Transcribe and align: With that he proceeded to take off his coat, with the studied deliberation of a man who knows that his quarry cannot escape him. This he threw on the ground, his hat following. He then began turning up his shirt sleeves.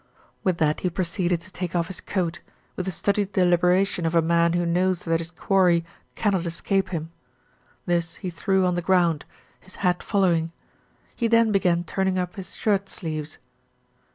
With 0.43 0.57
that 0.57 0.79
he 0.79 0.89
proceeded 0.89 1.41
to 1.41 1.51
take 1.51 1.75
off 1.75 1.85
his 1.85 2.01
coat, 2.01 2.41
with 2.75 2.87
the 2.87 2.91
studied 2.91 3.33
deliberation 3.33 4.03
of 4.07 4.15
a 4.15 4.21
man 4.23 4.53
who 4.53 4.65
knows 4.65 5.03
that 5.03 5.19
his 5.19 5.29
quarry 5.29 5.85
cannot 6.15 6.47
escape 6.47 6.89
him. 6.89 7.11
This 7.85 8.15
he 8.15 8.31
threw 8.31 8.65
on 8.65 8.73
the 8.73 8.81
ground, 8.81 9.25
his 9.59 9.75
hat 9.85 10.01
following. 10.01 10.51
He 11.15 11.27
then 11.27 11.51
began 11.51 11.83
turning 11.83 12.17
up 12.17 12.35
his 12.35 12.55
shirt 12.55 12.89
sleeves. 12.89 13.37